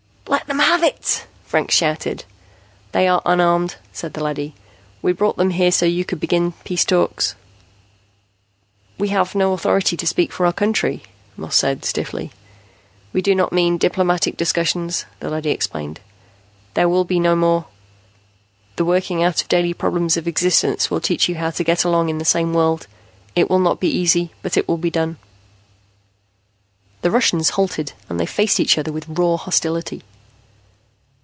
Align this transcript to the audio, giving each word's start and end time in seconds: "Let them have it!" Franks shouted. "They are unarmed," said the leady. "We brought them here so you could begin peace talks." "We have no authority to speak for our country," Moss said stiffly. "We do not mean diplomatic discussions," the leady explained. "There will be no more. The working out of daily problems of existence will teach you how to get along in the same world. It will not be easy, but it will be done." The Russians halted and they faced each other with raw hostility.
"Let 0.27 0.47
them 0.47 0.59
have 0.59 0.83
it!" 0.83 1.27
Franks 1.45 1.75
shouted. 1.75 2.23
"They 2.93 3.05
are 3.07 3.21
unarmed," 3.25 3.75
said 3.91 4.13
the 4.13 4.23
leady. 4.23 4.55
"We 5.01 5.11
brought 5.11 5.35
them 5.35 5.49
here 5.49 5.71
so 5.73 5.85
you 5.85 6.05
could 6.05 6.21
begin 6.21 6.53
peace 6.63 6.85
talks." 6.85 7.35
"We 8.97 9.09
have 9.09 9.35
no 9.35 9.51
authority 9.51 9.97
to 9.97 10.07
speak 10.07 10.31
for 10.31 10.45
our 10.45 10.53
country," 10.53 11.03
Moss 11.35 11.57
said 11.57 11.83
stiffly. 11.83 12.31
"We 13.11 13.21
do 13.21 13.35
not 13.35 13.51
mean 13.51 13.77
diplomatic 13.77 14.37
discussions," 14.37 15.05
the 15.19 15.29
leady 15.29 15.49
explained. 15.51 15.99
"There 16.75 16.87
will 16.89 17.03
be 17.05 17.19
no 17.19 17.35
more. 17.35 17.65
The 18.77 18.85
working 18.85 19.21
out 19.23 19.41
of 19.41 19.49
daily 19.49 19.73
problems 19.73 20.15
of 20.15 20.27
existence 20.29 20.89
will 20.89 21.01
teach 21.01 21.27
you 21.27 21.35
how 21.35 21.51
to 21.51 21.63
get 21.63 21.83
along 21.83 22.07
in 22.09 22.19
the 22.19 22.25
same 22.25 22.53
world. 22.53 22.87
It 23.35 23.49
will 23.49 23.59
not 23.59 23.79
be 23.81 23.89
easy, 23.89 24.31
but 24.41 24.55
it 24.55 24.67
will 24.67 24.77
be 24.77 24.91
done." 24.91 25.17
The 27.01 27.11
Russians 27.11 27.51
halted 27.51 27.91
and 28.09 28.17
they 28.17 28.25
faced 28.25 28.59
each 28.61 28.77
other 28.77 28.93
with 28.93 29.09
raw 29.09 29.35
hostility. 29.35 30.03